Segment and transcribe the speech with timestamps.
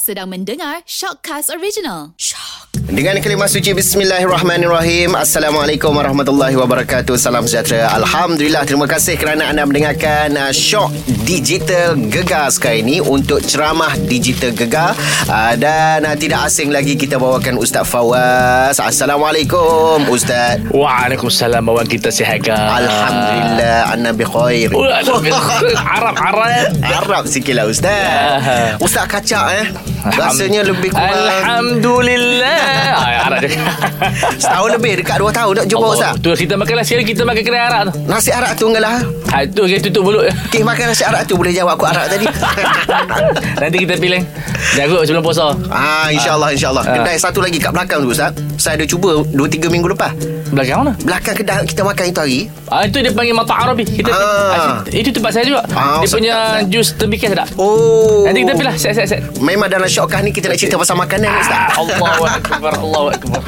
[0.00, 2.16] Sedang mendengar Shockcast Original.
[2.92, 5.16] Dengan kelima suci Bismillahirrahmanirrahim.
[5.16, 7.16] Assalamualaikum warahmatullahi wabarakatuh.
[7.16, 7.88] Salam sejahtera.
[7.88, 8.68] Alhamdulillah.
[8.68, 10.92] Terima kasih kerana anda mendengarkan uh, Shock
[11.24, 14.92] Digital Gegar Sekali ini Untuk ceramah Digital Gegar.
[15.24, 18.76] Uh, Dan uh, tidak asing lagi Kita bawakan Ustaz Fawaz.
[18.76, 20.60] Assalamualaikum Ustaz.
[20.68, 21.64] Waalaikumsalam.
[21.64, 23.88] Bawan kita sihat ke Alhamdulillah.
[23.88, 24.84] Anda bikhair Oh,
[25.80, 26.76] Arab Arab.
[26.84, 28.76] Harap sikit lah Ustaz.
[28.84, 29.66] Ustaz kacak eh?
[30.12, 33.50] Rasanya lebih kurang Alhamdulillah Ah, Arab dia
[34.42, 36.12] Setahun lebih Dekat dua tahun Tak jumpa Ustaz.
[36.18, 37.92] Tu kita makan nasi hari Kita makan kedai Arab tu.
[38.04, 38.96] Nasi arak tu enggak lah.
[39.30, 40.24] Ha, Tu kita tutup mulut.
[40.48, 42.26] Okey makan nasi arak tu Boleh jawab aku arak tadi.
[43.60, 44.20] Nanti kita pilih.
[44.74, 45.54] Jagut sebelum puasa.
[45.68, 46.84] Ah, InsyaAllah InsyaAllah.
[46.84, 46.94] Ah.
[46.94, 48.32] Kedai satu lagi kat belakang tu Ustaz.
[48.56, 50.12] Saya ada cuba 2-3 minggu lepas.
[50.52, 50.92] Belakang mana?
[51.00, 52.38] Belakang kedai kita makan itu hari.
[52.68, 53.84] Ah, itu dia panggil mata Arabi.
[53.84, 54.20] Kita, Ah.
[54.52, 54.76] ah.
[54.86, 55.60] Itu tempat saya juga.
[55.72, 56.68] Ah, Dia punya sedap.
[56.68, 58.24] jus tembikar sedap Oh.
[58.24, 58.74] Nanti kita pilih.
[58.74, 59.20] Set set set.
[59.38, 61.58] Memang dalam syokah ni Kita nak cerita pasal makanan ni Ustaz.
[61.58, 62.22] Ah, Allahu
[62.72, 63.42] Akbar Allahu Akbar.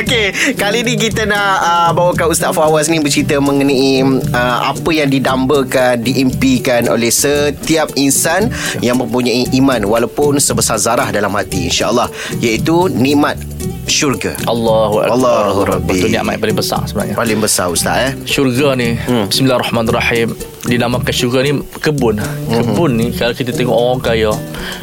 [0.00, 4.00] Okey, kali ni kita nak uh, bawakan Ustaz Fawaz ni bercerita mengenai
[4.32, 8.48] uh, apa yang didambakan, diimpikan oleh setiap insan
[8.80, 12.08] yang mempunyai iman walaupun sebesar zarah dalam hati insya-Allah
[12.40, 13.36] iaitu nikmat
[13.86, 14.32] syurga.
[14.44, 15.94] Allahu Akbar Allahu Rabbi.
[15.94, 18.12] Itu nikmat yang paling besar sebenarnya Paling besar Ustaz eh.
[18.24, 19.26] Syurga ni hmm.
[19.28, 20.28] Bismillahirrahmanirrahim
[20.64, 24.30] Dinamakan syurga ni Kebun Kebun ni Kalau kita tengok orang kaya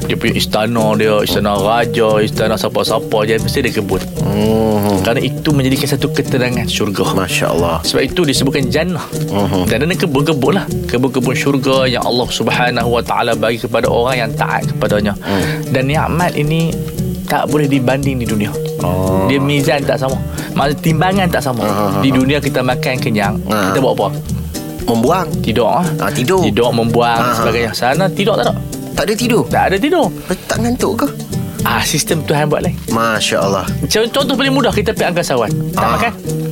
[0.03, 4.99] Dia punya istana dia Istana raja Istana siapa-siapa Dia mesti ada kebun Hmm.
[4.99, 7.79] Kerana itu menjadikan satu keterangan syurga Masya Allah.
[7.79, 9.63] sebab itu disebutkan jannah Mhm.
[9.65, 14.31] Dan ada kebun-kebun lah Kebun-kebun syurga Yang Allah subhanahu wa ta'ala Bagi kepada orang yang
[14.33, 15.71] taat kepadanya Hmm.
[15.71, 16.73] Dan nikmat ini
[17.25, 19.25] Tak boleh dibanding di dunia Oh.
[19.25, 20.13] Dia mizan tak sama
[20.53, 23.69] Maksud timbangan tak sama Ah, ah, Di dunia kita makan kenyang Ah.
[23.69, 24.07] Kita buat apa?
[24.85, 25.27] Membuang.
[25.41, 25.85] Tidur ah.
[25.97, 26.39] Ah, tidur.
[26.39, 27.35] Tidur membuang Ah, ah.
[27.35, 28.53] sebagainya Sana tidur tak ada
[28.93, 29.41] Tak ada tidur.
[29.45, 31.07] Tak ada tidur Eh, Tak ngantuk ke?
[31.61, 33.65] Ah Sistem Tuhan buat lain Masya Allah.
[33.83, 35.91] Contoh, paling mudah Kita pergi angkasawan Tak Ah.
[35.91, 36.11] makan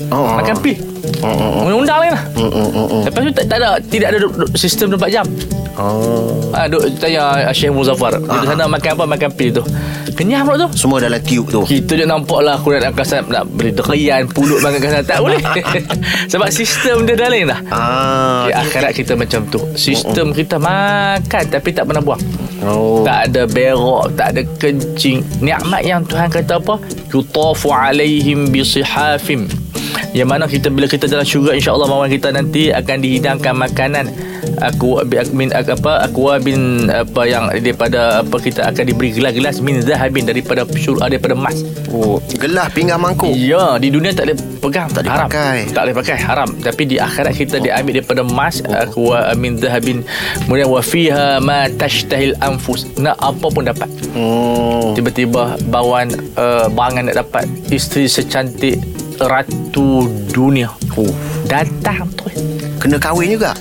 [0.09, 0.35] Oh.
[0.35, 0.77] Makan pil
[1.21, 1.51] Oh, oh, oh.
[1.63, 2.02] Undang-undang lain lah
[2.33, 3.01] Mm, mm, mm, mm.
[3.03, 5.25] Lepas tu tak, tak ada Tidak ada du- du- sistem 24 jam.
[5.73, 6.37] Oh.
[6.51, 8.13] ha, Duk tanya Syekh Muzaffar.
[8.15, 8.45] Dia Ah.
[8.45, 9.05] sana makan apa?
[9.07, 9.63] Makan pil tu.
[10.11, 10.69] Kenyang pula tu.
[10.75, 11.61] Semua dalam tiup tu.
[11.63, 15.41] kita je nampak lah Aku nak angkasa Nak beli derian Pulut makan angkasa Tak boleh.
[16.31, 17.59] Sebab sistem dia dah lain dah.
[17.67, 18.45] Ah.
[18.45, 19.57] Di akhirat kita macam tu.
[19.73, 22.21] Sistem kita makan Tapi tak pernah buang.
[22.61, 23.01] Oh.
[23.01, 23.77] Tak ada berak
[24.13, 25.25] Tak ada kencing.
[25.39, 26.77] Nikmat yang Tuhan kata apa?
[27.09, 29.49] Yutafu alaihim bisihafim
[30.13, 34.05] yang mana kita bila kita dalam syurga insya-Allah mawan kita nanti akan dihidangkan makanan
[34.61, 35.01] aku
[35.33, 40.67] min apa aku bin apa yang daripada apa kita akan diberi gelas-gelas min zahabin daripada
[40.77, 41.65] syurga daripada emas.
[41.89, 43.33] Oh, gelas pinggan mangkuk.
[43.33, 45.29] Ya, di dunia tak boleh pegang, Tak boleh haram.
[45.29, 45.57] pakai.
[45.69, 46.49] Tak boleh pakai, haram.
[46.57, 50.01] Tapi di akhirat kita diambil daripada emas, aku min zahabin.
[50.45, 52.89] Kemudian wa fiha ma tashtahil anfus.
[52.97, 53.89] Nak apa pun dapat.
[54.13, 54.93] Hmm.
[54.97, 58.81] Tiba-tiba bawan uh, barangan nak dapat isteri secantik
[59.19, 60.71] ratu dunia.
[60.97, 61.13] Oh.
[61.45, 62.25] Datang tu.
[62.81, 63.53] Kena kahwin juga.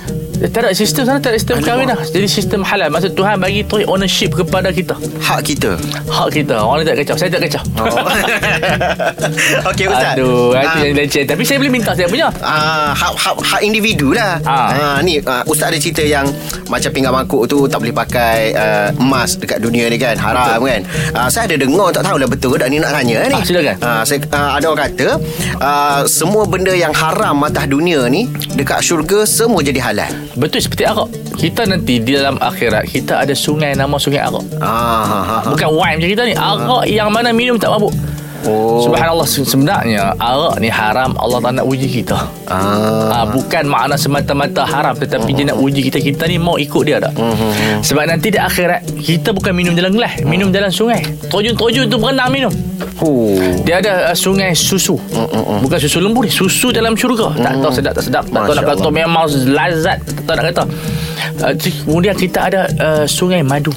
[0.43, 1.95] Eh, Tak ada sistem sana tak ada sistem kahwin dah.
[2.03, 2.91] Jadi sistem halal.
[2.91, 4.91] Maksud Tuhan bagi tu ownership kepada kita.
[5.17, 5.79] Hak kita.
[6.05, 6.59] Hak kita.
[6.59, 7.15] Orang lain tak kacau.
[7.15, 7.63] Saya tak kacau.
[7.79, 7.87] Oh.
[9.71, 10.13] Okey Ustaz.
[10.13, 11.23] Aduh, itu Ah, yang leceh.
[11.23, 12.27] Tapi saya boleh minta saya punya.
[12.39, 14.67] Ah, hak, hak, hak individu lah ah.
[14.69, 14.97] Ah.
[14.99, 16.27] Ni ah, Ustaz ada cerita yang
[16.65, 20.67] Macam pinggan mangkuk tu Tak boleh pakai uh, Emas dekat dunia ni kan Haram betul.
[20.67, 20.81] kan
[21.13, 23.75] ah, Saya ada dengar Tak tahulah betul ke Tak ni nak tanya ni Ah, silakan.
[23.79, 25.07] ah, saya, ah, Ada orang kata
[25.59, 30.83] ah, Semua benda yang haram Atas dunia ni Dekat syurga Semua jadi halal Betul seperti
[30.89, 31.09] arak.
[31.37, 34.41] Kita nanti di dalam akhirat kita ada sungai nama sungai arak.
[34.57, 35.49] ah, ha, ha, ha.
[35.53, 36.33] Bukan wine macam kita ni.
[36.33, 37.93] Arak yang mana minum tak mabuk.
[38.43, 42.17] Oh Subhanallah se- sebenarnya arak ni haram Allah tak nak uji kita.
[42.47, 43.11] ah.
[43.13, 46.99] Ah, bukan makna semata-mata haram tetapi dia nak uji kita kita ni mau ikut dia
[46.99, 47.15] tak.
[47.81, 50.99] Sebab nanti di akhirat kita bukan minum dalam gelas, minum dalam sungai.
[51.27, 52.53] Terjun-terjun tu berenang minum.
[52.99, 53.35] Oh.
[53.63, 54.99] Dia ada uh, sungai susu.
[55.63, 57.31] Bukan susu lembu ni, susu dalam syurga.
[57.33, 58.23] Tak tahu sedap tak sedap.
[58.27, 59.97] Tak tahu nak kata memang lazat.
[60.03, 60.63] Tak tahu nak kata.
[61.39, 61.53] Uh,
[61.87, 63.71] kemudian kita ada uh, sungai madu.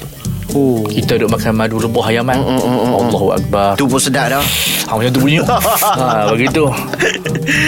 [0.51, 0.79] Oh.
[0.83, 2.39] Kita duduk makan madu rebah ayaman.
[2.39, 3.75] Allahu Akbar.
[3.75, 4.43] Tu pun sedap dah
[4.87, 5.43] Ha, macam tu bunyi.
[5.43, 6.63] ha, begitu.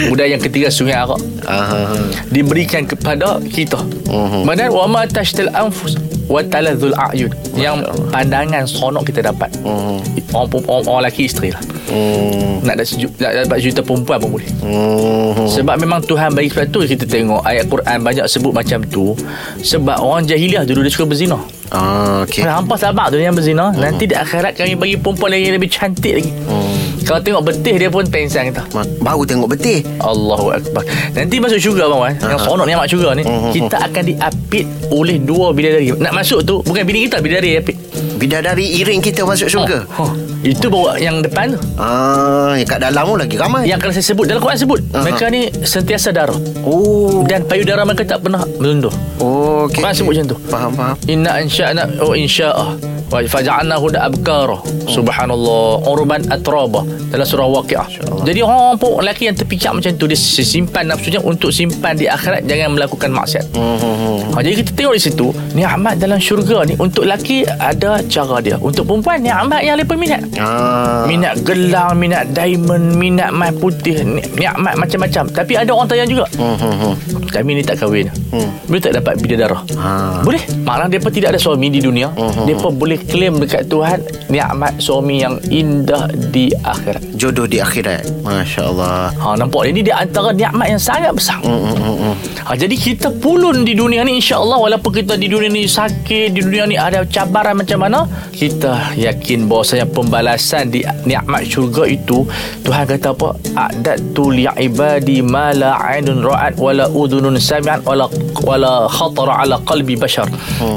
[0.08, 1.20] Kemudian yang ketiga sungai arak.
[1.44, 1.92] ah.
[2.28, 3.76] Diberikan kepada kita.
[4.08, 4.48] Mhm.
[4.48, 6.00] Kemudian wa ma tashtal anfus
[6.30, 7.34] wa taladzul a'yun.
[7.58, 9.50] Yang pandangan sonok kita dapat.
[9.66, 9.98] Mhm.
[10.30, 11.62] Orang, orang, orang lelaki isteri lah.
[11.90, 12.62] Hmm.
[12.62, 14.50] Nak, dapat, nak dapat juta perempuan pun boleh.
[14.62, 15.50] Hmm.
[15.50, 19.18] Sebab memang Tuhan bagi sebab tu kita tengok ayat Quran banyak sebut macam tu.
[19.58, 21.42] Sebab orang jahiliah dulu dia suka berzina.
[21.74, 22.22] Ah.
[22.26, 22.46] Okay.
[22.46, 23.74] Hampa sabar tu yang berzina.
[23.74, 26.30] Nanti di akhirat kami bagi perempuan lagi yang lebih cantik lagi.
[26.46, 26.89] Hmm.
[27.10, 28.62] Kalau tengok betih dia pun pengsan kita.
[29.02, 30.86] Baru tengok betul Allahu Akbar.
[31.10, 33.50] Nanti masuk syurga bang Wan Yang seronok ni amat syurga ni Mhm.
[33.50, 34.64] Kita akan diapit
[34.94, 35.90] oleh dua bidadari.
[35.90, 37.74] Nak masuk tu Bukan bini kita Bidadari apit.
[38.14, 39.82] Bidadari iring kita masuk syurga?
[39.98, 40.12] Oh, oh.
[40.46, 41.58] Itu bawa yang depan tu.
[41.76, 43.66] Ah, yang kat dalam tu lagi ramai.
[43.66, 45.02] Yang kalau saya sebut Dalam Quran sebut Aha.
[45.02, 46.38] Mereka ni sentiasa darah.
[46.62, 47.26] Oh.
[47.26, 48.94] Dan payudara mereka tak pernah melundur.
[49.18, 50.36] Oh okay, Quran sebut macam tu.
[50.46, 50.94] Faham faham.
[51.10, 55.82] Inna ansha'na Oh insya'ah Wa faja'alnahu da abkara Subhanallah.
[55.84, 56.86] Urban atraba.
[57.10, 57.86] Dalam surah waqi'ah.
[58.22, 62.44] Jadi orang pun Lelaki yang terpijak macam tu Dia simpan nafsunya Untuk simpan di akhirat
[62.44, 63.44] Jangan melakukan maksiat.
[63.50, 68.38] Hmm, ha, Jadi kita tengok di situ Ni'mat dalam syurga ni Untuk lelaki Ada cara
[68.38, 68.56] dia.
[68.56, 70.22] Untuk perempuan Ni'mat yang lebih minat.
[70.36, 71.02] Ah.
[71.04, 75.24] Minat gelang Minat diamond Minat mai putih ni- Ni'mat macam-macam.
[75.30, 76.24] Tapi ada orang tanya juga.
[76.36, 76.94] Hmm, hmm, hmm.
[77.26, 78.06] Kami ni tak kahwin.
[78.30, 78.50] Hmm.
[78.64, 79.58] Boleh tak dapat bidadara.
[79.74, 80.20] Ah.
[80.22, 80.40] Boleh?
[80.62, 82.12] Maknanya mereka tidak ada suami di dunia.
[82.12, 82.44] Hmm.
[82.44, 88.62] Mereka boleh claim dekat Tuhan Ni'mat suami yang indah di akhirat Jodoh di akhirat Masya
[88.68, 91.38] Allah Ha, nampak ini di antara nikmat yang sangat besar.
[91.44, 92.14] Hmm, hmm, hmm, hmm.
[92.48, 96.40] Ha, jadi kita pulun di dunia ni insya-Allah walaupun kita di dunia ni sakit, di
[96.40, 102.24] dunia ni ada cabaran macam mana, kita yakin bahawasanya pembalasan di nikmat syurga itu
[102.64, 103.28] Tuhan kata apa?
[103.54, 108.08] A'datu li'ibadi ma la 'ainun ra'at wala udhunun sami'at wala
[108.40, 110.26] wala khatara 'ala qalbi bashar.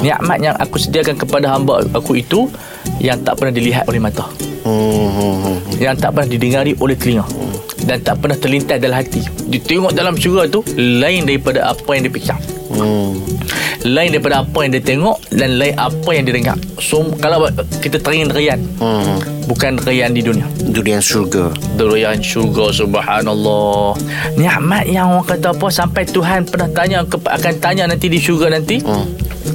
[0.03, 2.49] Nikmat yang aku sediakan kepada hamba aku itu
[2.99, 4.25] yang tak pernah dilihat oleh mata
[4.63, 5.57] Hmm, hmm, hmm.
[5.75, 7.27] yang tak pernah didengari oleh telinga
[7.83, 12.13] dan tak pernah terlintas dalam hati ditengok dalam syurga tu lain daripada apa yang dia
[12.13, 12.37] fikir
[12.73, 13.21] Hmm.
[13.85, 17.45] lain daripada apa yang dia tengok dan lain apa yang dia dengar so kalau
[17.83, 19.19] kita teringin rian Hmm.
[19.45, 23.93] bukan rian di dunia Durian syurga Durian syurga subhanallah
[24.33, 28.81] Nikmat yang orang kata apa Sampai Tuhan pernah tanya Akan tanya nanti di syurga nanti
[28.81, 29.05] Hmm.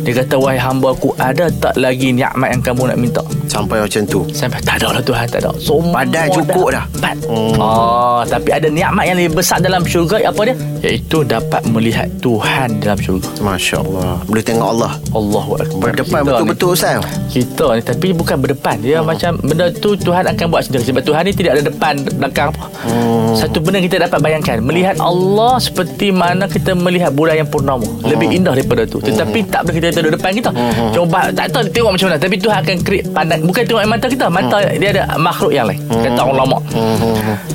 [0.05, 4.03] Dia kata Wahai hamba aku Ada tak lagi nikmat yang kamu nak minta Sampai macam
[4.05, 4.21] tu.
[4.31, 5.51] Sampai tak ada lah Tuhan Tak ada.
[5.57, 6.85] Semua Padat cukup dah.
[6.95, 7.17] dapat.
[7.25, 7.57] Hmm.
[7.59, 10.55] Oh, Tapi ada nikmat yang lebih besar dalam syurga Apa dia?
[10.85, 13.29] Iaitu dapat melihat Tuhan dalam syurga.
[13.41, 14.93] Masya Allah Boleh tengok Allah.
[15.17, 15.91] Allahu Akbar.
[15.91, 17.01] Berdepan betul-betul Ustaz.
[17.33, 18.77] Kita ni Tapi bukan berdepan.
[18.85, 20.85] Dia macam Benda tu Tuhan akan buat sendiri.
[20.85, 22.65] Sebab Tuhan ni tidak ada depan Belakang apa.
[22.85, 23.35] Hmm.
[23.35, 27.89] Satu benda kita dapat bayangkan Melihat Allah Seperti mana kita melihat bulan yang purnama.
[28.05, 29.01] Lebih indah daripada tu.
[29.01, 30.51] Tetapi tak boleh kita duduk depan kita.
[30.95, 32.19] Coba Tak tahu tengok macam mana.
[32.21, 35.67] Tapi Tuhan akan create pandang Bukan tengok air mata kita Mata dia ada makhluk yang
[35.67, 36.59] lain Kata orang lama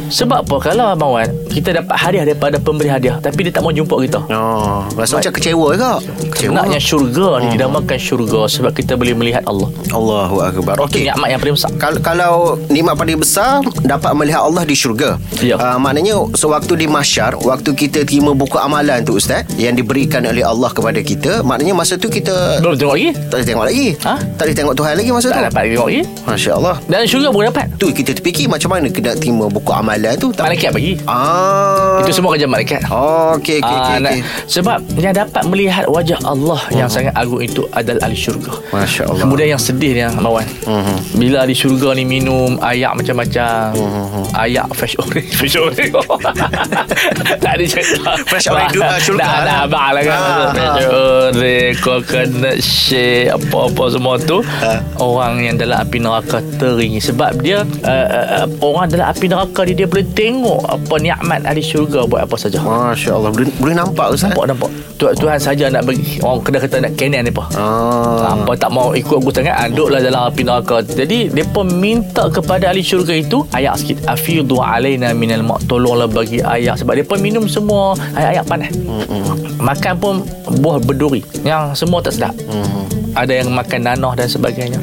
[0.10, 3.72] Sebab apa Kalau Abang Wan Kita dapat hadiah daripada pemberi hadiah Tapi dia tak mau
[3.72, 5.92] jumpa kita Oh, rasa macam kecewa ke?
[6.32, 6.50] Kecewa.
[6.54, 10.76] Sebenarnya syurga ni Dinamakan syurga Sebab kita boleh melihat Allah Allahu Akbar.
[10.80, 11.06] Okey.
[11.06, 12.34] nikmat yang paling besar Kalau, kalau
[12.68, 15.20] nikmat paling besar dapat melihat Allah di syurga.
[15.40, 15.56] Ya.
[15.56, 20.42] Uh, maknanya sewaktu di mahsyar, waktu kita terima buku amalan tu ustaz yang diberikan oleh
[20.42, 23.88] Allah kepada kita, maknanya masa tu kita Belum tengok lagi tak boleh tengok lagi.
[24.02, 24.14] Ha?
[24.18, 25.46] Tak boleh tengok Tuhan lagi masa Tak tu.
[25.52, 26.75] dapat tengok lagi Masya Allah.
[26.86, 30.30] Dan syurga pun dapat Tu kita terfikir macam mana kena terima buku amalan tu.
[30.30, 30.46] Tak.
[30.46, 32.00] Malaikat bagi Ah.
[32.00, 33.98] Itu semua kerja malaikat Oh, okey okey Ah, okey.
[34.00, 34.22] nak- okey.
[34.48, 38.54] Sebab yang dapat melihat wajah Allah yang sangat agung itu adalah ahli syurga.
[38.70, 39.20] Masya Allah.
[39.20, 40.46] Kemudian yang sedih ni Mawan.
[40.64, 40.96] Mhm.
[41.16, 43.74] Bila di syurga ni minum ayak macam-macam.
[43.74, 44.22] Mhm.
[44.34, 45.94] Ayak fresh orange, fresh orange.
[47.44, 48.12] tak ada cerita.
[48.25, 49.44] Fresh orange uh, syurga Dah, lah.
[49.44, 50.18] dah abang lah kan.
[50.18, 54.38] Ah, fresh orange, coconut shake, apa-apa semua tu.
[54.60, 54.80] Ah.
[54.98, 57.00] Orang yang dalam api neraka teringin.
[57.00, 58.07] Sebab dia, uh,
[58.44, 62.36] uh, orang dalam api neraka ni, dia boleh tengok apa nikmat ahli syurga buat apa
[62.36, 62.60] saja.
[62.60, 63.31] Masya Allah.
[63.31, 64.30] Boleh, boleh nampak ustaz?
[64.30, 68.38] Nampak nampak Tuhan, Tuhan saja nak bagi Orang kena kata nak kenan mereka Ah.
[68.38, 72.70] Apa tak mau ikut aku sangat ah, Duduklah dalam api neraka Jadi Mereka minta kepada
[72.70, 77.50] ahli syurga itu Ayak sikit Afidhu alaina minal mak Tolonglah bagi ayak Sebab mereka minum
[77.50, 79.24] semua Ayak-ayak panas Mm-mm.
[79.60, 80.13] Makan pun
[80.62, 82.86] Buah berduri Yang semua tak sedap Mm.
[83.13, 84.82] Ada yang makan nanah dan sebagainya.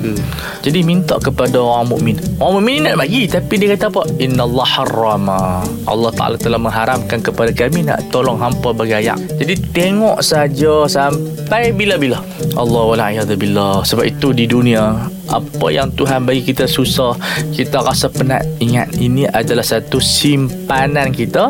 [0.63, 2.17] Jadi minta kepada orang mukmin.
[2.39, 4.03] Orang mukmin nak bagi tapi dia kata apa?
[4.19, 5.41] Innallaha harrama.
[5.85, 9.19] Allah Taala telah mengharamkan kepada kami nak tolong hampa bagi ayak.
[9.39, 12.23] Jadi tengok saja sampai bila-bila.
[12.57, 13.83] Allah wala billah.
[13.83, 17.15] Sebab itu di dunia apa yang Tuhan bagi kita susah
[17.51, 18.43] kita rasa penat.
[18.59, 21.49] Ingat ini adalah satu simpanan kita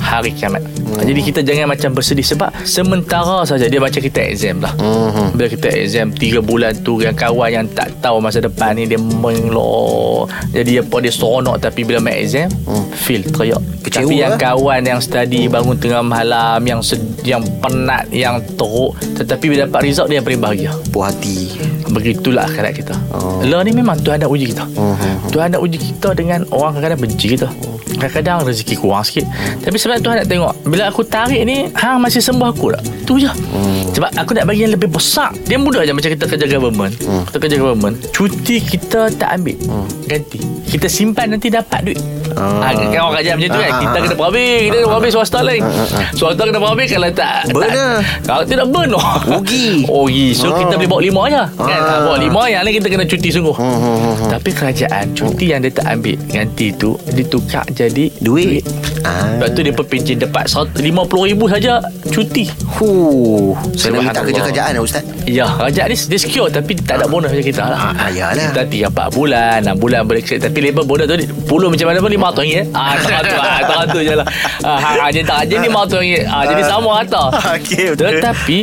[0.00, 0.64] hari kiamat.
[0.98, 5.26] Jadi kita jangan macam bersedih sebab sementara saja dia macam kita exam lah Mhm.
[5.32, 8.98] bila kita exam 3 bulan tu yang kawan yang tak tahu masa depan ni dia
[8.98, 12.50] menglo jadi apa dia seronok tapi bila main exam
[12.92, 13.62] feel teriak.
[13.80, 14.38] Kecewa, tapi yang eh?
[14.38, 19.84] kawan yang study bangun tengah malam yang sed- yang penat yang teruk tetapi bila dapat
[19.84, 20.72] result dia yang paling bahagia.
[20.88, 21.52] Puas hati.
[21.92, 22.96] Begitulah akhirat kita.
[23.12, 23.44] Oh.
[23.44, 24.64] Lah ni memang Tuhan nak uji kita.
[24.64, 25.28] Mhm.
[25.28, 27.52] Tuhan nak uji kita dengan Orang kadang-kadang benci kita.
[28.00, 29.28] Kadang-kadang rezeki kurang sikit.
[29.60, 32.80] Tapi sebenarnya Tuhan nak tengok Bila aku tarik ni Hang masih sembah aku tak?
[33.04, 33.28] Tu je.
[33.92, 35.36] Sebab aku nak bagi yang lebih besar.
[35.44, 36.96] Dia mudah je Macam kita kerja government.
[37.28, 39.58] Kita kerja government Cuti kita tak ambil.
[40.08, 40.40] Ganti.
[40.64, 42.00] Kita simpan nanti dapat duit
[42.36, 42.70] Ah.
[42.70, 42.72] Ah.
[42.76, 45.38] Kan orang kerja macam tu kan Ah, Kita ah, kena berhabis Kita kena berhabis swasta
[45.40, 45.62] lain
[46.14, 47.98] Swasta kena berhabis Kalau tak Burn lah.
[48.22, 49.06] Kalau tidak burn oh.
[49.26, 49.68] Rugi.
[49.90, 50.58] Rugi So Ah.
[50.58, 51.48] kita boleh bawa lima je kan?
[51.58, 51.90] Ah.
[51.90, 52.00] Ah.
[52.06, 54.30] Bawa lima Yang lain kita kena cuti sungguh hmm.
[54.30, 58.62] Tapi kerajaan Cuti yang dia tak ambil Ganti tu Ditukar jadi Duit.
[59.02, 59.38] Ah.
[59.38, 61.72] Lepas tu dia perpincin Dapat RM50,000 saja
[62.10, 62.44] Cuti
[62.80, 63.52] Huh.
[63.76, 65.04] Saya nak minta kerja kerajaan lah Ustaz.
[65.28, 67.92] Ya, kerajaan ni dia secure tapi tak ada bonus macam kita lah.
[67.92, 68.50] Ah, ah, yalah.
[68.50, 70.48] Kita tiga 4 bulan, 6 bulan boleh kerja.
[70.48, 72.64] Tapi labor bonus tu puluh macam mana pun RM500 eh.
[72.76, 74.26] Ah, tak tu ah, tak tu je lah.
[74.60, 76.28] Ah, ha, ha, tak je RM500.
[76.28, 77.22] Ah, jadi sama kata.
[77.56, 78.20] Okey, betul.
[78.20, 78.58] Tetapi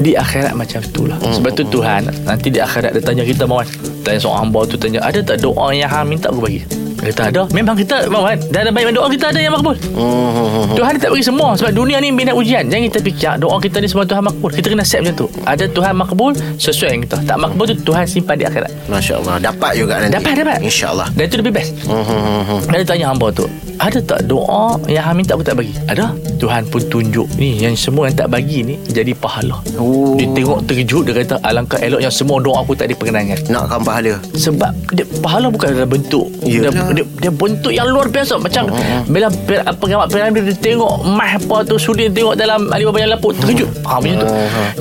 [0.00, 3.44] di akhirat macam tu lah Hmm, Sebab tu Tuhan Nanti di akhirat dia tanya kita
[3.44, 3.68] Mawan
[4.00, 6.64] Tanya seorang hamba tu tanya Ada tak doa yang hang minta aku bagi
[7.00, 7.42] Dia kata ada.
[7.56, 10.76] Memang kita Mawan Dah ada banyak doa kita ada yang makbul Hmm.
[10.76, 12.68] Tuhan tak bagi semua Sebab dunia ni bina ujian.
[12.68, 14.50] Jangan kita fikir Doa kita ni semua Tuhan makbul.
[14.52, 15.26] Kita kena set macam tu.
[15.48, 17.16] Ada Tuhan makbul Sesuai yang kita.
[17.24, 18.70] Tak makbul tu Tuhan simpan di akhirat.
[18.88, 19.34] Masya Allah.
[19.40, 20.14] Dapat juga nanti.
[20.16, 20.58] Dapat dapat.
[20.60, 21.72] InsyaAllah Dan itu lebih best.
[21.84, 22.60] Hmm, hmm, hmm, hmm.
[22.68, 23.44] Dan dia tanya hamba tu
[23.80, 25.72] Ada tak doa Yang hang minta aku tak bagi?
[25.88, 26.12] Ada.
[26.36, 29.60] Tuhan pun tunjuk Ni yang semua yang tak bagi ni Jadi pahala.
[29.80, 30.20] Oh.
[30.20, 33.48] Dia tengok terkejut Dia kata Alangkah elok yang semua doa aku tak diperkenankan.
[33.48, 34.20] Nakkan pahala.
[34.36, 36.92] Sebab dia, pahala bukan dalam bentuk dia, Yelah.
[36.92, 38.36] dia, dia bentuk yang luar biasa.
[38.36, 38.68] Macam
[39.08, 43.12] bila pir, pengamat piramid dia tengok mah apa tu sudi dia tengok dalam Alibaba yang
[43.16, 43.68] lapuk terkejut.
[43.88, 44.26] Ha, macam tu.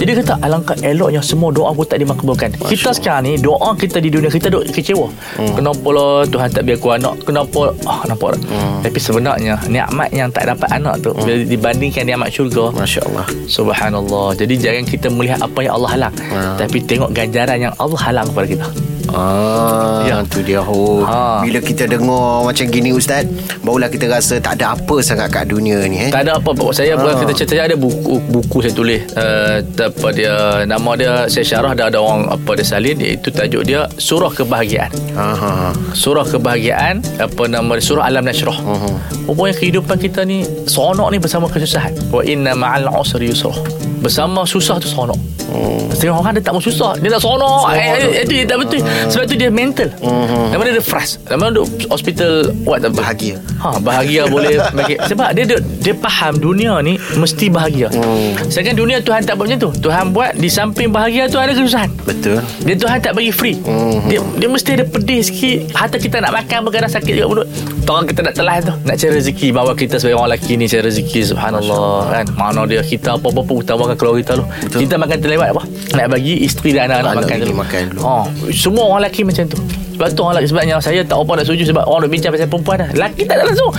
[0.04, 2.52] Jadi dia kata alangkah eloknya semua doa aku tak dimakbulkan.
[2.60, 5.08] Kita sekarang ni doa kita di dunia kita duk kecewa.
[5.56, 7.16] Kenapa lah Tuhan tak biar aku anak?
[7.24, 8.36] Kenapa ah nampak
[8.84, 12.74] tak tapi sebenarnya nikmat yang tak dapat anak tu bila dibandingkan nikmat syurga.
[12.74, 14.34] Masya Allah Subhanallah.
[14.34, 16.16] Jadi jangan kita melihat apa yang Allah halang.
[16.34, 16.58] Ha.
[16.58, 18.68] Tapi tengok ganjaran yang Allah halang kepada kita
[19.08, 20.22] Ah, Ya.
[20.28, 21.02] tu dia oh.
[21.08, 21.42] Ha.
[21.42, 23.24] Bila kita dengar macam gini Ustaz
[23.64, 26.12] Barulah kita rasa tak ada apa sangat kat dunia ni eh.
[26.12, 27.16] Tak ada apa Bapak saya ha.
[27.16, 31.88] kita cerita ada buku buku saya tulis uh, apa dia nama dia saya syarah dah
[31.92, 34.92] ada orang apa dia salin iaitu tajuk dia surah kebahagiaan.
[35.16, 35.70] Ha, ha, ha.
[35.94, 38.56] Surah kebahagiaan apa nama dia surah alam nasrah.
[38.58, 39.28] Mhm.
[39.30, 41.94] Rupanya kehidupan kita ni seronok ni bersama kesusahan.
[42.10, 43.54] Wa inna ma'al usri yusra.
[44.00, 45.20] Bersama susah tu seronok.
[45.50, 45.90] Hmm.
[45.90, 48.86] Setengah orang dia tak mau susah Dia nak seronok eh, eh, Itu dia tak betul
[49.10, 50.54] Sebab tu dia mental Mhm.
[50.54, 52.86] Lama dia ada frust Lama duduk hospital What?
[52.86, 53.42] Bahagia.
[53.60, 54.96] Ha, bahagia boleh bagi.
[55.02, 57.90] Sebab dia, dia dia faham dunia ni mesti bahagia.
[57.90, 58.38] Hmm.
[58.46, 59.72] Sedangkan dunia Tuhan tak buat macam tu.
[59.82, 61.90] Tuhan buat di samping bahagia tu ada kesusahan.
[62.02, 63.58] Betul Dia Tuhan tak bagi free.
[63.60, 64.06] Hmm.
[64.06, 65.74] Dia dia mesti ada pedih sikit.
[65.74, 67.48] Hatta kita nak makan pun kadang sakit juga mulut.
[67.84, 68.74] Tolong kita nak telan tu.
[68.80, 72.26] Nak cari rezeki bawa kita sebagai orang lelaki ni cari rezeki subhanallah kan.
[72.34, 74.34] Mana dia kita apa-apa pun utamakan keluarga kita.
[74.62, 74.80] Betul.
[74.86, 75.64] Kita makan terlewat apa?
[75.98, 77.54] Nak bagi isteri dan anak-anak Anak makan dulu.
[77.58, 78.00] makan dulu.
[78.06, 78.14] Ha,
[78.54, 79.58] semua orang lelaki macam tu.
[80.00, 82.48] Sebab tu orang lelaki sebabnya saya tak apa nak setuju sebab orang nak bincang pasal
[82.48, 82.90] perempuan dah.
[82.96, 83.72] Lelaki tak ada langsung.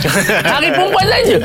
[0.44, 1.36] Hari perempuan saja.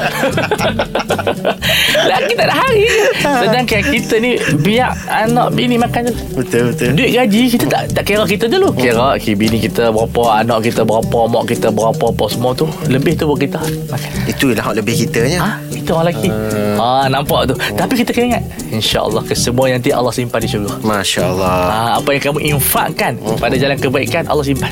[2.11, 2.83] lelaki tak ada hari.
[3.23, 6.43] Sedangkan kita ni biar anak bini makan dulu.
[6.43, 8.75] Betul betul Duit gaji kita tak tak kira kita dulu.
[8.75, 12.67] Kira okay, bini kita berapa, anak kita berapa, mak kita berapa apa semua tu.
[12.91, 14.11] Lebih tu buat kita makan.
[14.27, 16.29] Itulah lebih kitanya Ha, kita orang lelaki.
[16.75, 17.55] Ha, nampak tu.
[17.55, 20.75] Tapi kita kena ingat, insya-Allah kesemua yang nanti Allah simpan di syurga.
[20.83, 24.64] Masya Allah Ah, apa yang kamu infakkan pada jalan kebaikan Allah simpan.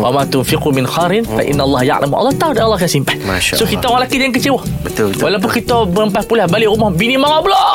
[0.00, 2.14] Wa ma tunfiqu min khairin fa inna Allah ya'lamu.
[2.16, 3.16] Allah tahu dan Allah akan simpan.
[3.22, 4.60] Masya so kita orang lelaki jangan kecewa.
[4.80, 7.60] Betul, betul, Walaupun kita berempat pula balik rumah bini marah pula.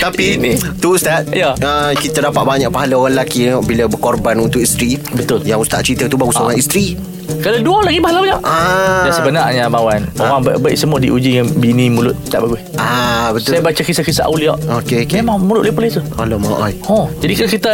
[0.00, 0.52] Tapi Ini.
[0.78, 1.52] Tu Ustaz Ya.
[1.54, 5.42] uh, Kita dapat banyak pahala orang lelaki Bila berkorban untuk isteri Betul.
[5.42, 6.94] Yang Ustaz cerita tu Baru seorang isteri
[7.38, 8.40] Kalau dua lagi pahala banyak.
[8.42, 9.84] Ah, Dan sebenarnya Abang
[10.16, 12.60] Orang baik-baik semua diuji dengan bini mulut tak bagus.
[12.74, 13.54] Ah betul.
[13.54, 14.54] Saya baca kisah-kisah awliya.
[14.80, 15.22] Okey okey.
[15.22, 16.02] Memang mulut dia tu.
[16.16, 16.74] Alamak ai.
[16.86, 17.70] Oh, jadi kalau kita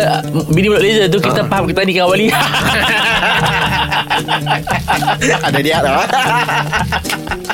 [0.48, 2.28] bini mulut laser tu kita faham kita ni kan wali.
[5.42, 6.04] Ada dia lah.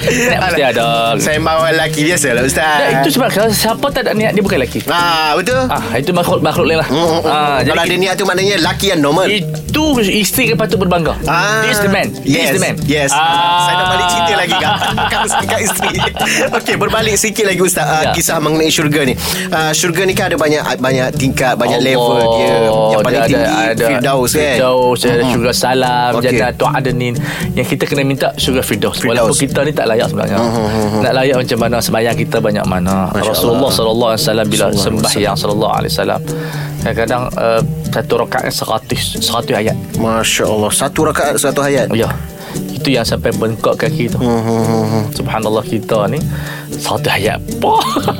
[0.02, 1.14] Mesti ada.
[1.16, 2.78] Saya bawa lelaki biasa lah Ustaz.
[2.80, 4.80] Ya, itu sebab kalau siapa tak ada niat dia bukan lelaki.
[4.86, 5.58] Ah betul.
[5.64, 6.88] Ah, itu makhluk makhluk lain lah.
[6.88, 9.26] Hmm, Ah, Kalau ada niat tu maknanya lelaki yang normal.
[9.30, 9.71] itu
[10.02, 11.14] isteri kan patut berbangga.
[11.24, 12.08] Ah, This the man.
[12.22, 12.74] Yes, This the man.
[12.84, 13.10] Yes.
[13.10, 13.64] Ah.
[13.64, 14.72] Saya nak balik cerita lagi kan.
[15.48, 15.96] Kat isteri.
[16.58, 17.84] Okey, berbalik sikit lagi Ustaz.
[17.84, 18.10] Uh, Ya.
[18.10, 19.14] Kisah mengenai syurga ni.
[19.46, 21.94] Uh, syurga ni kan ada banyak banyak tingkat, banyak Allah.
[21.94, 22.54] level dia.
[22.66, 24.42] Yang paling Dia tinggi ada, Firdaus kan.
[24.52, 26.34] Firdaus ada syurga salam okay.
[26.34, 27.14] Jannatu Adenin
[27.52, 29.22] Yang kita kena minta syurga Firdaus, Firdaus.
[29.22, 30.38] Walaupun kita ni tak layak sebenarnya
[30.98, 35.36] Nak layak macam mana Sembayang kita banyak mana Masya Rasulullah sallallahu alaihi wasallam Bila sembahyang
[35.38, 36.20] sallallahu alaihi wasallam
[36.82, 40.70] Kadang-kadang uh, Satu rakaat seratus Seratus ayat Masya Allah.
[40.70, 41.86] Satu rakaat satu ayat.
[41.92, 42.10] Ya
[42.72, 45.04] Itu yang sampai bengkak kaki tu Hmm, hmm, hmm, hmm.
[45.14, 46.18] Subhanallah kita ni
[46.68, 47.38] Satu ayat?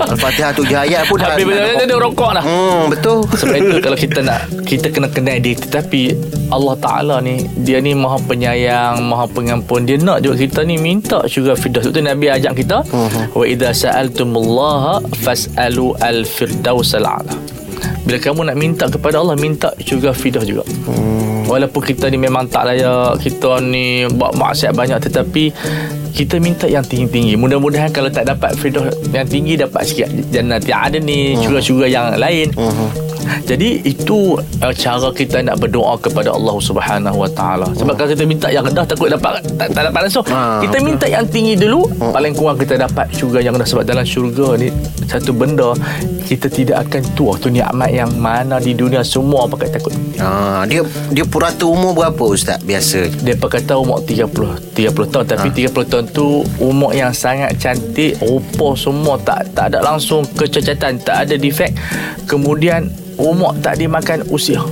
[0.05, 1.35] Al-Fatihah tu je ayat pun dah.
[1.35, 1.45] Habis
[1.83, 3.27] dia rokok lah Hmm, betul.
[3.29, 6.03] Sebab itu kalau kita nak Kita kena kenal dia Tetapi
[6.49, 11.21] Allah Ta'ala ni Dia ni maha penyayang Maha pengampun Dia nak juga kita ni Minta
[11.27, 13.33] syurga firdaus Itu Nabi ajak kita Mhm.
[13.33, 17.35] Wa idha sa'altumullaha Fas'alu al-firdaus al-a'la
[18.03, 21.47] Bila kamu nak minta kepada Allah Minta syurga fidah juga hmm.
[21.47, 25.45] Walaupun kita ni memang tak layak Kita ni buat maksiat banyak Tetapi
[26.13, 28.85] kita minta yang tinggi-tinggi Mudah-mudahan kalau tak dapat fidah
[29.17, 32.53] yang tinggi Dapat sikit jannat yang ada ni Syurga-syurga yang lain
[33.43, 37.69] jadi itu uh, cara kita nak berdoa kepada Allah Subhanahu Wa Taala.
[37.75, 40.25] Sebab kalau kita minta yang rendah takut dapat tak, tak dapat langsung.
[40.29, 44.05] Ah, kita minta yang tinggi dulu, paling kurang kita dapat syurga yang rendah sebab dalam
[44.07, 44.69] syurga ni
[45.07, 45.75] satu benda
[46.25, 49.93] kita tidak akan tua tu nikmat yang mana di dunia semua pakai takut.
[50.19, 53.11] Ah, dia dia purata umur berapa ustaz biasa?
[53.23, 55.69] Dia kata umur 30 30 tahun tapi Ah.
[55.69, 61.29] 30 tahun tu umur yang sangat cantik, rupa semua tak tak ada langsung kecacatan, tak
[61.29, 61.73] ada defek.
[62.27, 62.91] Kemudian
[63.21, 64.63] umur tak dimakan usia.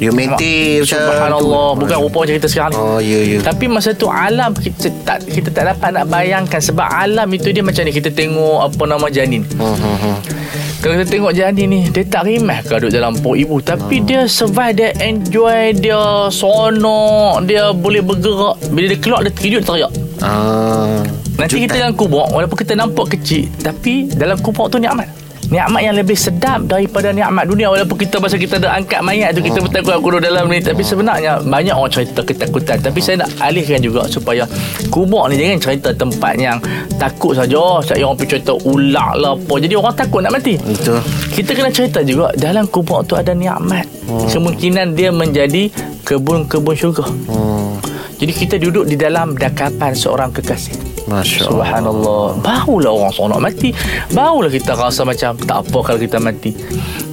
[0.00, 1.78] Maintain macam Subhanallah tu.
[1.84, 3.38] Bukan rupa macam kita sekarang ni Oh ya ya.
[3.44, 7.62] Tapi masa tu alam kita tak kita tak dapat nak bayangkan sebab alam itu dia
[7.62, 9.44] macam ni kita tengok apa nama janin.
[9.56, 10.16] Hmm, hmm, hmm.
[10.86, 14.22] Kalau kita tengok janin ni dia tak rimah ke duduk dalam perut ibu tapi dia
[14.30, 19.90] survive dia enjoy dia seronok dia boleh bergerak bila dia keluar dia terkejut teriak.
[20.22, 21.02] Ah.
[21.42, 25.10] Nanti kita dalam kubur walaupun kita nampak kecil tapi dalam kubur tu nikmat.
[25.46, 27.70] Nikmat yang lebih sedap daripada nikmat dunia.
[27.70, 30.58] Walaupun kita masa kita ada angkat mayat tu kita bertakut aku duduk dalam ni.
[30.58, 32.78] Tapi sebenarnya banyak orang cerita ketakutan.
[32.82, 34.42] Tapi saya nak alihkan juga supaya
[34.90, 36.58] kubur ni jangan cerita tempat yang
[36.98, 37.80] takut saja.
[37.86, 39.54] Saya orang pergi cerita ular lah apa.
[39.62, 40.54] Jadi orang takut nak mati.
[40.58, 40.98] Betul.
[41.36, 45.68] kita kena cerita juga dalam kubur tu ada nikmat kemungkinan dia menjadi
[46.06, 47.04] kebun-kebun syurga.
[47.26, 47.76] Hmm.
[48.16, 51.50] jadi kita duduk di dalam dakapan seorang kekasih Masya Allah.
[51.50, 53.70] Subhanallah Barulah orang seronok mati
[54.10, 56.50] Barulah kita rasa macam Tak apa kalau kita mati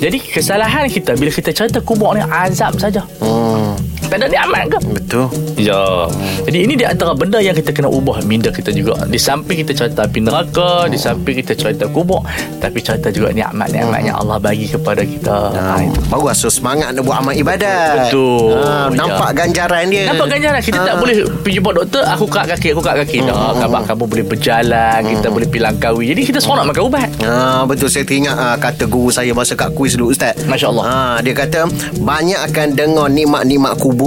[0.01, 3.77] Jadi kesalahan kita Bila kita cerita kubur ni Azab saja Hmm.
[4.13, 4.77] Tak ada nikmat ke?
[4.93, 5.25] Betul.
[5.57, 6.05] Ya.
[6.43, 8.93] Jadi ini di antara benda yang kita kena ubah minda kita juga.
[9.03, 12.21] Di samping kita cerita api neraka, di samping kita cerita kubur,
[12.61, 15.37] tapi cerita juga nikmat-nikmat yang Allah bagi kepada kita.
[15.49, 15.97] Ah, Ha, itu.
[16.05, 18.13] baru rasa semangat nak buat amal ibadat.
[18.13, 18.53] Betul.
[18.53, 18.93] Ah, Ya.
[18.93, 20.05] nampak ganjaran dia.
[20.05, 20.99] Nampak ganjaran Kita tak Ah.
[20.99, 24.99] boleh Pergi jumpa doktor Aku kerak kaki Aku kerak kaki Dah khabar kamu boleh berjalan
[25.01, 28.85] Kita boleh pergi langkawi Jadi kita seronok makan ubat Ah, betul saya teringat ah, kata
[28.85, 30.35] guru saya masa kat kuis dulu ustaz.
[30.43, 30.83] Masya Allah.
[30.85, 31.65] Ah, dia kata
[31.97, 34.02] banyak akan dengar nikmat-nikmat kubur,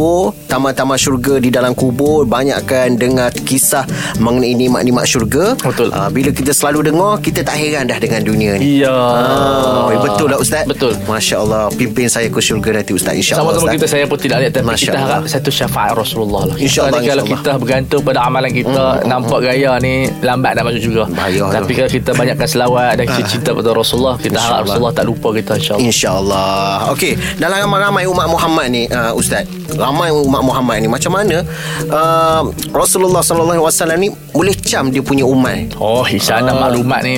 [0.47, 3.85] tamat-tamat syurga di dalam kubur, banyak akan dengar kisah
[4.17, 5.57] mengenai nikmat-nikmat syurga.
[5.57, 5.89] Betul.
[5.91, 8.79] Ah, bila kita selalu dengar, kita tak heran dah dengan dunia ni.
[8.79, 10.65] Iya Ah, eh, betul lah ustaz.
[10.65, 13.53] Betul Masya Allah pimpin saya ke syurga nanti ustaz insya-Allah.
[13.53, 13.77] Sama-sama Ustaz.
[13.77, 15.19] kita saya pun tidak lihat Tapi Masya kita Allah.
[15.19, 19.73] harap Satu syafaat Rasulullah lah InsyaAllah, ni Kalau kita bergantung pada amalan kita Nampak gaya
[19.79, 23.71] ni Lambat nak masuk juga Bahaya Tapi kalau kita banyakkan selawat Dan kita cinta pada
[23.73, 24.61] Rasulullah Kita harap.
[24.67, 30.15] Rasulullah tak lupa kita InsyaAllah InsyaAllah Okey Dalam ramai-ramai umat Muhammad ni uh, Ustaz Ramai
[30.15, 31.43] umat Muhammad ni Macam mana
[31.87, 33.59] uh, Rasulullah SAW
[33.97, 36.71] ni Boleh cam dia punya umat Oh Isyana Ah.
[36.71, 37.15] maklumat ni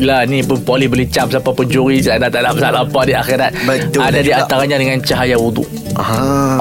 [0.00, 3.50] Lah ni pun boleh boleh cap Siapa pencuri Saya tak ada masalah apa di akhirat
[3.62, 6.56] Betul Ada di antaranya dengan cahaya wuduk ah.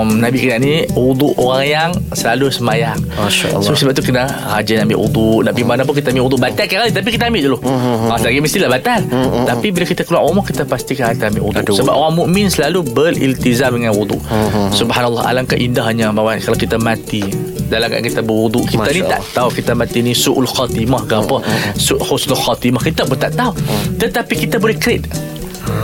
[0.00, 3.62] Um, Nabi kena ni Wuduk orang yang Selalu semayang Masya Allah.
[3.62, 6.64] So sebab tu kena Rajin ambil wuduk Nak pergi mana pun kita ambil wuduk Batal
[6.64, 7.58] kan Tapi kita ambil dulu.
[7.60, 9.00] Hmm, Masa lagi mestilah batal.
[9.44, 12.80] Tapi bila kita keluar rumah Kita pastikan kita ambil wuduk Ada Sebab orang mukmin selalu
[12.86, 17.24] Beriltizam dengan wuduk Hmm, Subhanallah Alangkah indahnya bahawa Kalau kita mati
[17.66, 19.34] dalam keadaan kita berwuduk Kita Masya ni tak Allah.
[19.34, 21.36] tahu Kita mati ni Su'ul khatimah ke apa.
[21.74, 23.52] Su' husnul khatimah Kita pun tak tahu.
[23.96, 25.02] Tetapi kita boleh create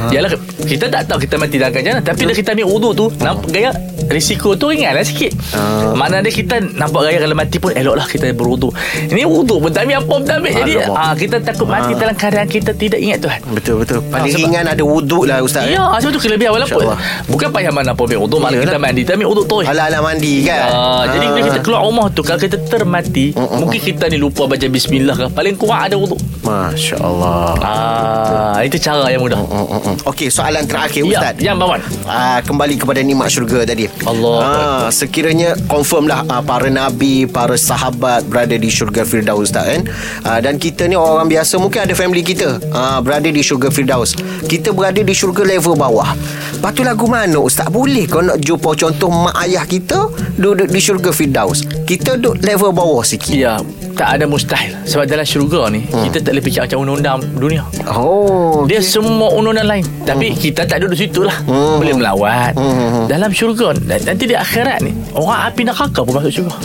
[0.08, 0.30] Yalah
[0.62, 3.70] kita tak tahu kita mati dalam keadaan Tapi dah kita ambil wuduk tu Nampak gaya
[4.04, 5.30] Risiko tu ringan lah sikit.
[5.52, 5.94] Ah.
[5.94, 9.70] Mana ada kita Nampak gaya kalau mati pun Elok lah kita berwuduk Ini wuduk pun
[9.70, 10.52] tak ambil Apa pun tak ambil.
[10.54, 11.98] Jadi ah, kita takut mati Ah.
[11.98, 15.82] dalam keadaan Kita tidak ingat Tuhan Betul-betul Paling sebab- ringan ada wuduk lah Ustaz Ya
[15.96, 16.98] sebab tu kelebihan Walaupun Masya Allah.
[17.26, 19.00] Bukan payah mana pun ambil wuduk Malah kita mandi.
[19.00, 19.66] Kita ambil wuduk terus.
[19.66, 20.60] Ala-ala mandi kan?
[20.68, 23.58] Ah, Jadi bila kita keluar rumah tu Kalau kita termati Mm-mm.
[23.60, 27.54] Mungkin kita ni lupa baca bismillah kan Paling kurang ada wuduk Masya Allah.
[27.56, 29.38] Ah, Itu cara yang mudah.
[29.38, 29.71] Mm,
[30.04, 33.88] Okey soalan terakhir Ya, Ustaz yang bawan Ah, kembali kepada nikmat syurga tadi.
[34.04, 34.38] Allah.
[34.38, 39.82] Ah, sekiranya confirm lah ah, para nabi, para sahabat berada di syurga Firdaus Ustaz kan.
[40.22, 44.12] Ah, dan kita ni orang biasa mungkin ada family kita ah, berada di syurga Firdaus.
[44.44, 46.12] Kita berada di syurga level bawah.
[46.52, 47.66] Lepas tu lagu mana Ustaz?
[47.72, 50.06] Boleh kau nak jumpa contoh mak ayah kita
[50.36, 51.64] duduk di syurga Firdaus.
[51.82, 53.32] Kita duduk level bawah sikit.
[53.32, 53.56] Ya
[54.02, 56.02] Tak ada mustahil Sebab dalam syurga ni Hmm.
[56.04, 58.66] Kita tak boleh fikir macam undang-undang dunia Oh.
[58.66, 61.78] Dia semua undang-undang lain Tapi kita tak duduk situ lah Hmm.
[61.78, 63.06] Boleh melawat Hmm.
[63.06, 66.56] Dalam syurga Nanti di akhirat ni Orang api neraka pun masuk syurga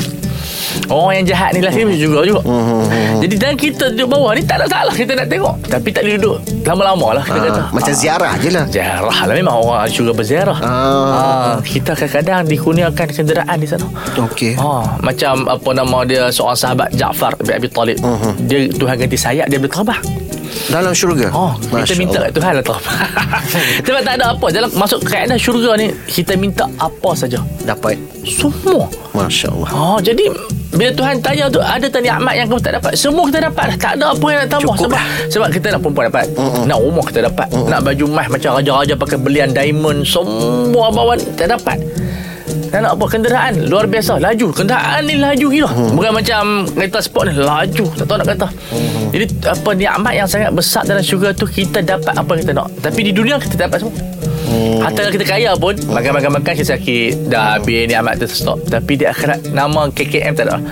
[0.88, 3.20] Orang yang jahat ni lahir masuk syurga juga Hmm.
[3.20, 6.16] Jadi dan kita duduk bawah ni Tak ada salah kita nak tengok Tapi tak boleh
[6.16, 7.98] duduk Lama-lama lah kita Ah, kata macam Ah.
[7.98, 8.66] ziarah je lah.
[8.66, 11.56] Ziarah lah Memang orang syurga berziarah Ah.
[11.60, 13.86] Kita kadang-kadang dikurniakan kenderaan di sana
[14.18, 14.56] Okey.
[14.56, 17.98] Ah, macam apa nama dia seorang sahabat Ja'far bin Abi Talib.
[18.42, 20.02] Dia Tuhan ganti sayap dia boleh terbang.
[20.68, 21.28] Dalam syurga.
[21.32, 22.24] Oh, kita Masya minta Allah.
[22.24, 22.80] kat Tuhan lah tau.
[23.86, 24.48] Sebab tak ada apa.
[24.50, 27.40] Dalam masuk kaedah syurga ni, kita minta apa saja.
[27.62, 27.96] Dapat.
[28.24, 28.88] Semua.
[29.14, 29.70] Masya Allah.
[29.72, 30.28] Oh, jadi
[30.78, 32.94] bila Tuhan tanya tu ada tak nikmat yang kamu tak dapat?
[32.94, 33.66] Semua kita dapat.
[33.82, 35.08] Tak ada apa yang nak tambah Cukup sebab dah.
[35.34, 36.26] sebab kita nak perempuan dapat.
[36.38, 36.64] Mm-mm.
[36.70, 37.48] Nak rumah kita dapat.
[37.50, 37.68] Mm-mm.
[37.68, 41.82] Nak baju emas macam raja-raja pakai belian diamond semua bawa kita dapat.
[42.68, 45.96] Dan nak apa kenderaan luar biasa laju kenderaan ni laju gila hmm.
[45.96, 49.08] bukan macam kereta sport ni laju tak tahu nak kata hmm.
[49.16, 52.68] jadi apa nikmat yang sangat besar dalam syurga tu kita dapat apa yang kita nak
[52.84, 53.96] tapi di dunia kita dapat semua
[54.70, 54.82] hmm.
[54.82, 55.74] hatta kalau kita kaya pun.
[55.88, 58.60] Makan-makan-makan kita sakit dah habis nikmat tu stop.
[58.66, 60.58] Tapi di akhirat nama KKM tak ada.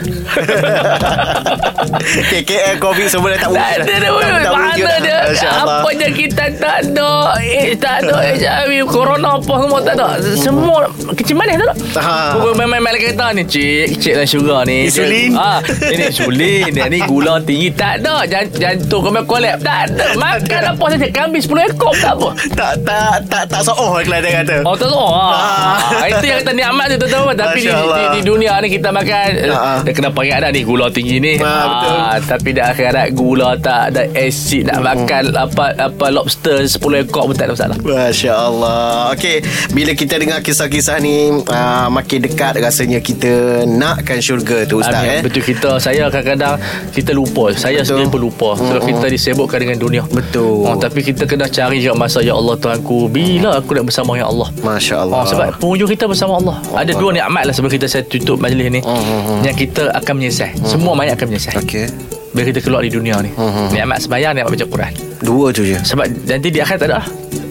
[2.28, 5.00] KKL COVID semua dah tak tak ada dah tak- tak mana wujud dah.
[5.00, 10.08] dia apa kita tak ada eh, tak ada HIV corona apa semua tak ada.
[10.36, 10.78] Semua
[11.14, 11.74] kecil manis tak ada?
[11.98, 12.14] Ha.
[12.36, 14.86] Pukul main-main kereta ni Cik Cik lah syurga ni.
[14.86, 15.32] Insulin.
[15.36, 17.70] ah, Ini insulin Yang ni gula tinggi.
[17.72, 21.08] Tak ada Jan- Jantung kau main kolap Tak ada Makan apa saja.
[21.10, 22.30] Kambing 10 ekor Tak apa.
[22.54, 24.56] Tak tak tak tak seoh kalau dia kata.
[24.62, 25.78] Oh tak tahu ah.
[26.08, 29.80] Itu yang kata nikmat tu tahu Tapi di, di, di, dunia ni kita makan Ah.
[29.82, 31.96] Dia kenapa ingat ada ni Gula tinggi ni Ah, betul.
[32.28, 37.34] Tapi dah akhirat Gula tak ada Asid Nak makan Apa apa lobster 10 ekor pun
[37.34, 43.00] tak ada masalah Masya Allah Okey Bila kita dengar kisah-kisah ni uh, Makin dekat rasanya
[43.00, 43.32] kita
[43.66, 45.12] Nakkan syurga tu Ustaz Amin.
[45.12, 45.22] eh?
[45.22, 46.56] Betul kita Saya kadang-kadang
[46.90, 48.02] Kita lupa Saya Betul.
[48.02, 48.90] sendiri pun lupa Sebab Mm-mm.
[48.92, 50.64] kita disebutkan dengan dunia Betul.
[50.64, 54.26] oh, Tapi kita kena cari juga masa Ya Allah Tuhanku Bila aku nak bersama Ya
[54.26, 56.56] Allah Masya Allah Oh, sebab penghujung kita bersama Allah.
[56.74, 58.80] Ada dua nikmat lah sebelum kita saya tutup majlis ni.
[58.80, 60.50] Hmm, Yang kita akan menyesal.
[60.62, 61.54] Semua mayat akan menyesal.
[61.58, 61.86] Okey
[62.32, 63.32] Bila kita keluar di dunia ni.
[63.32, 64.92] Hmm, Nikmat sembahyang, nikmat baca Quran.
[65.20, 67.08] Dua tu je Sebab nanti di akhirat tak ada lah.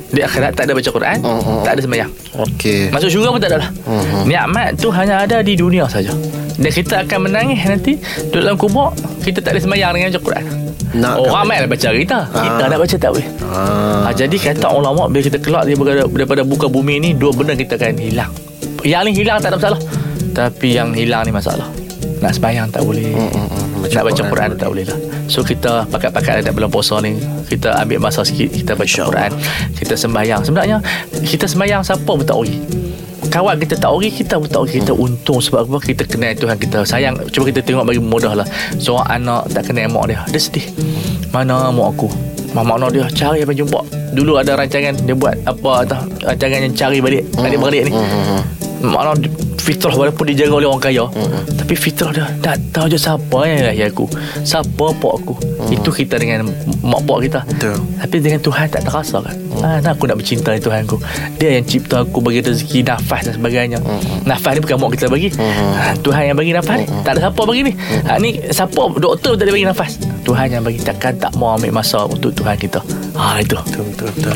[0.06, 2.10] Di akhirat tak ada baca Quran, Hmm, tak ada sembahyang.
[2.37, 3.70] Okey Masuk syurga pun tak ada lah.
[3.84, 6.12] Hmm, Nikmat tu hanya ada di dunia saja.
[6.54, 10.44] Dan kita akan menangis nanti duduk dalam kubur, kita tak ada sembahyang dengan baca Quran.
[10.94, 12.18] Nak Oh, ramai lah baca kita.
[12.24, 12.68] Kita Ah.
[12.70, 13.26] nak baca tak boleh.
[13.42, 14.06] ah.
[14.06, 17.74] Ha, jadi kata ulama bila kita keluar daripada, daripada buka bumi ni dua benda kita
[17.74, 18.30] akan hilang.
[18.86, 19.80] Yang ni hilang tak ada masalah.
[20.30, 21.66] Tapi yang hilang ni masalah.
[22.22, 23.10] Nak sembahyang tak boleh.
[23.10, 24.98] mm, baca Nak baca Quran Quran, tak tak boleh lah.
[25.26, 29.30] So kita pakat-pakat ada bulan puasa ni kita ambil masa sikit kita baca Quran,
[29.74, 30.40] kita sembahyang.
[30.40, 30.78] Sebenarnya
[31.26, 32.54] kita sembahyang siapa pun tak ori.
[33.34, 35.42] Kawan kita tak ori Kita pun tak ori Kita untung.
[35.42, 35.82] Sebab apa?
[35.82, 37.18] Kita kenal Tuhan kita Sayang.
[37.34, 38.46] Cuba kita tengok bagi mudah lah.
[38.78, 40.22] Seorang anak tak kenal mak dia.
[40.30, 40.62] Dia sedih.
[41.34, 42.06] Mana mak aku?
[42.54, 43.82] Mak mana dia Cari apa jumpa.
[44.14, 47.92] Dulu ada rancangan Dia buat apa tau Rancangan yang cari balik Adik balik ni.
[48.86, 49.18] Mana
[49.64, 51.09] fitrah walaupun dijaga oleh orang kaya.
[51.57, 54.05] Tapi fitrah dia Tak tahu je siapa yang lahir aku.
[54.44, 55.35] Siapa pak aku.
[55.72, 56.53] Itu kita dengan
[56.85, 57.40] mak pak kita.
[57.48, 57.81] Betul.
[57.96, 59.37] Tapi dengan Tuhan tak terasa kan?
[59.64, 60.96] Ah, nah, Aku nak bercinta dengan Tuhan aku.
[61.40, 63.79] Dia yang cipta aku Bagi rezeki Nafas dan sebagainya.
[64.29, 65.29] Nafas ni bukan mak kita bagi.
[65.40, 66.87] Ah, Tuhan yang bagi nafas ni.
[67.00, 67.72] Tak ada siapa bagi ni.
[68.05, 69.96] Ah, Ni siapa Doktor tak ada bagi nafas.
[70.29, 70.79] Tuhan yang bagi.
[70.85, 73.55] Takkan tak mau ambil masa Untuk Tuhan kita Ah Itu.
[73.57, 74.35] Betul betul betul.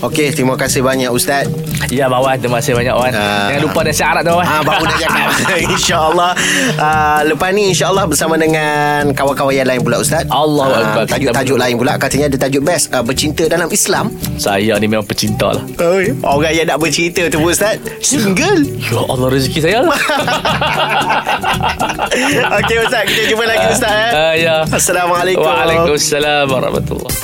[0.00, 1.50] Okey terima kasih banyak Ustaz.
[1.88, 3.50] Ya Bawan Terima kasih banyak Wan Ah.
[3.50, 5.28] Jangan lupa nasihat Arab tu Wan Ah, baru nak cakap.
[5.68, 6.30] InsyaAllah.
[6.72, 10.22] Uh, Lepas ni InsyaAllah bersama dengan Kawan-kawan yang lain pula Ustaz.
[10.24, 11.02] Allahu Ah, Akbar.
[11.04, 11.92] Kita Tajuk-tajuk ber- lain pula.
[11.96, 14.14] Katanya ada tajuk best uh, Bercinta dalam Islam.
[14.36, 15.62] Saya ni memang pecinta lah.
[15.82, 17.82] Oi, Orang yang nak bercinta tu Ustaz.
[18.00, 18.62] Single.
[18.80, 19.98] Ya Allah rezeki saya lah.
[22.56, 23.02] Okey Ustaz.
[23.04, 24.10] Kita jumpa lagi Ustaz eh?
[24.12, 24.56] Ah, ya.
[24.64, 25.42] Assalamualaikum.
[25.42, 27.18] Waalaikumsalam warahmatullahi